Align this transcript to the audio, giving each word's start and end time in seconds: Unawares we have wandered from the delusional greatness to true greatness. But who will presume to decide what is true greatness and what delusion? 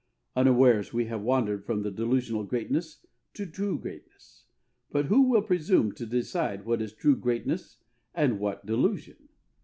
Unawares 0.35 0.91
we 0.91 1.05
have 1.05 1.21
wandered 1.21 1.63
from 1.63 1.83
the 1.83 1.91
delusional 1.91 2.43
greatness 2.43 3.05
to 3.35 3.45
true 3.45 3.77
greatness. 3.77 4.45
But 4.89 5.05
who 5.05 5.29
will 5.29 5.43
presume 5.43 5.91
to 5.91 6.07
decide 6.07 6.65
what 6.65 6.81
is 6.81 6.91
true 6.91 7.15
greatness 7.15 7.77
and 8.15 8.39
what 8.39 8.65
delusion? 8.65 9.29